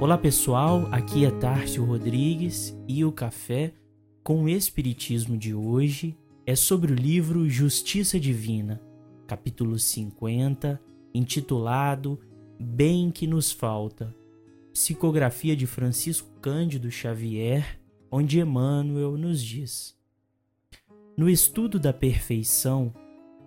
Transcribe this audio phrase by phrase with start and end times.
[0.00, 3.74] Olá pessoal, aqui é Tárcio Rodrigues e o café
[4.24, 8.80] com o Espiritismo de hoje é sobre o livro Justiça Divina,
[9.26, 10.80] capítulo 50,
[11.12, 12.18] intitulado
[12.58, 14.16] Bem que nos falta,
[14.72, 17.78] psicografia de Francisco Cândido Xavier,
[18.10, 19.94] onde Emmanuel nos diz:
[21.14, 22.90] No estudo da perfeição,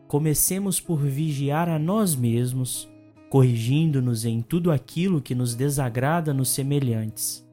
[0.08, 2.88] comecemos por vigiar a nós mesmos
[3.34, 7.44] corrigindo-nos em tudo aquilo que nos desagrada nos semelhantes.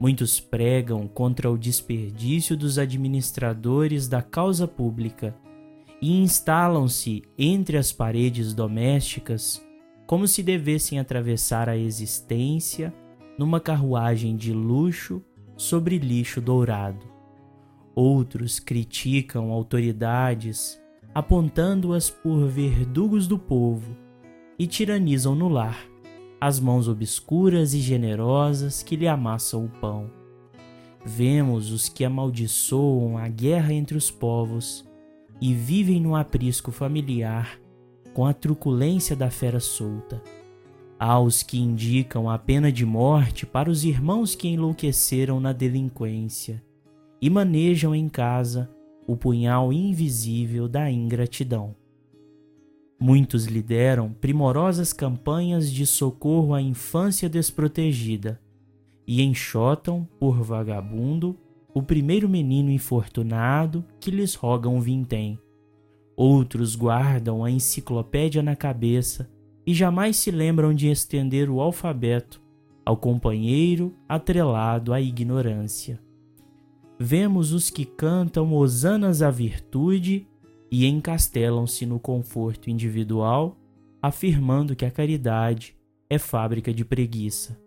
[0.00, 5.36] Muitos pregam contra o desperdício dos administradores da causa pública
[6.00, 9.62] e instalam-se entre as paredes domésticas
[10.06, 12.90] como se devessem atravessar a existência
[13.38, 15.22] numa carruagem de luxo
[15.58, 17.06] sobre lixo dourado.
[17.94, 20.80] Outros criticam autoridades,
[21.14, 24.01] apontando-as por verdugos do povo
[24.62, 25.76] e tiranizam no lar
[26.40, 30.08] as mãos obscuras e generosas que lhe amassam o pão.
[31.04, 34.88] Vemos os que amaldiçoam a guerra entre os povos
[35.40, 37.58] e vivem no aprisco familiar
[38.14, 40.22] com a truculência da fera solta.
[40.96, 46.62] Há os que indicam a pena de morte para os irmãos que enlouqueceram na delinquência
[47.20, 48.70] e manejam em casa
[49.08, 51.81] o punhal invisível da ingratidão.
[53.04, 58.40] Muitos lideram primorosas campanhas de socorro à infância desprotegida
[59.04, 61.36] e enxotam, por vagabundo,
[61.74, 65.36] o primeiro menino infortunado que lhes roga um vintém.
[66.16, 69.28] Outros guardam a enciclopédia na cabeça
[69.66, 72.40] e jamais se lembram de estender o alfabeto
[72.86, 76.00] ao companheiro atrelado à ignorância.
[77.00, 80.28] Vemos os que cantam hosanas à virtude
[80.72, 83.58] e encastelam-se no conforto individual,
[84.00, 85.76] afirmando que a caridade
[86.08, 87.60] é fábrica de preguiça.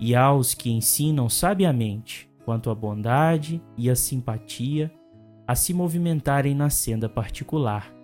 [0.00, 4.90] E aos que ensinam sabiamente quanto à bondade e à simpatia
[5.46, 7.94] a se movimentarem na senda particular,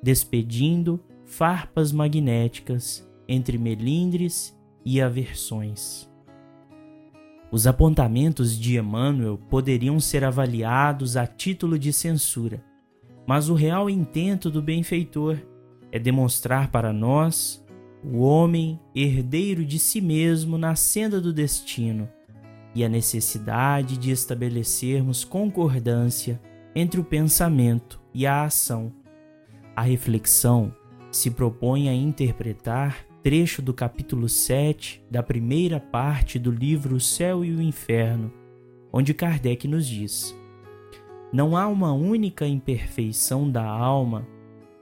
[0.00, 6.08] despedindo farpas magnéticas entre melindres e aversões.
[7.50, 12.69] Os apontamentos de Emmanuel poderiam ser avaliados a título de censura,
[13.30, 15.38] mas o real intento do benfeitor
[15.92, 17.64] é demonstrar para nós
[18.02, 22.08] o homem herdeiro de si mesmo na senda do destino
[22.74, 26.42] e a necessidade de estabelecermos concordância
[26.74, 28.92] entre o pensamento e a ação.
[29.76, 30.74] A reflexão
[31.12, 37.44] se propõe a interpretar trecho do capítulo 7 da primeira parte do livro O Céu
[37.44, 38.32] e o Inferno,
[38.92, 40.34] onde Kardec nos diz:
[41.32, 44.26] não há uma única imperfeição da alma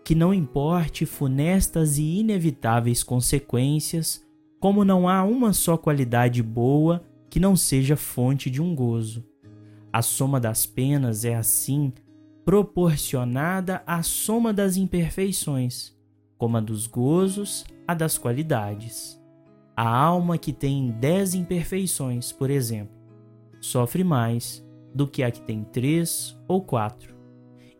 [0.05, 4.27] que não importe funestas e inevitáveis consequências,
[4.59, 9.23] como não há uma só qualidade boa que não seja fonte de um gozo.
[9.93, 11.93] A soma das penas é assim
[12.45, 15.95] proporcionada à soma das imperfeições,
[16.39, 19.21] como a dos gozos, a das qualidades.
[19.77, 22.97] A alma que tem dez imperfeições, por exemplo,
[23.61, 27.15] sofre mais do que a que tem três ou quatro.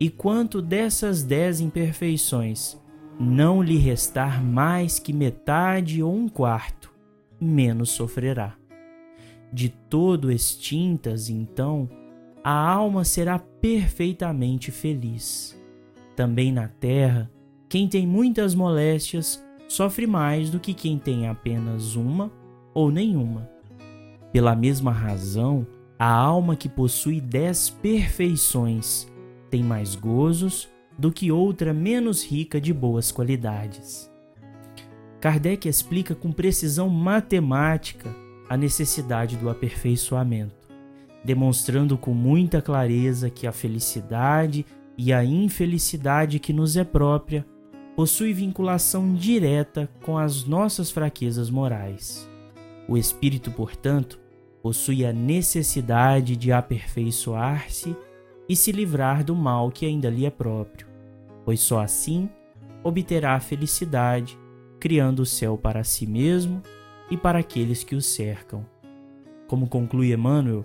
[0.01, 2.79] E quanto dessas dez imperfeições
[3.19, 6.93] não lhe restar mais que metade ou um quarto,
[7.41, 8.55] menos sofrerá.
[9.53, 11.89] De todo extintas, então,
[12.45, 15.59] a alma será perfeitamente feliz.
[16.15, 17.31] Também na terra,
[17.69, 22.31] quem tem muitas moléstias sofre mais do que quem tem apenas uma
[22.73, 23.51] ou nenhuma.
[24.33, 25.67] Pela mesma razão,
[25.99, 29.09] a alma que possui dez perfeições
[29.51, 34.09] tem mais gozos do que outra menos rica de boas qualidades.
[35.21, 38.15] Kardec explica com precisão matemática
[38.49, 40.69] a necessidade do aperfeiçoamento,
[41.25, 44.65] demonstrando com muita clareza que a felicidade
[44.97, 47.45] e a infelicidade que nos é própria
[47.97, 52.29] possui vinculação direta com as nossas fraquezas morais.
[52.89, 54.21] O espírito, portanto,
[54.63, 57.97] possui a necessidade de aperfeiçoar-se
[58.49, 60.87] e se livrar do mal que ainda lhe é próprio,
[61.45, 62.29] pois só assim
[62.83, 64.39] obterá a felicidade,
[64.81, 66.63] criando o céu para si mesmo
[67.11, 68.65] e para aqueles que o cercam.
[69.47, 70.65] Como conclui Emmanuel,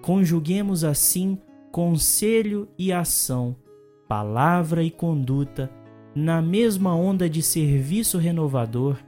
[0.00, 1.38] conjuguemos assim
[1.70, 3.56] conselho e ação,
[4.06, 5.70] palavra e conduta
[6.14, 8.98] na mesma onda de serviço renovador,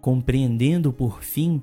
[0.00, 1.62] compreendendo por fim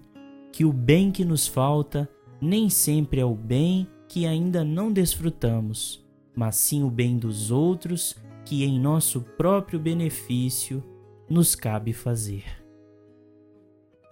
[0.59, 2.09] que o bem que nos falta
[2.41, 8.13] nem sempre é o bem que ainda não desfrutamos, mas sim o bem dos outros
[8.43, 10.83] que, em nosso próprio benefício,
[11.29, 12.43] nos cabe fazer.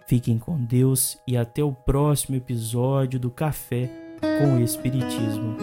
[0.06, 5.54] Fiquem com Deus e até o próximo episódio do Café com o Espiritismo.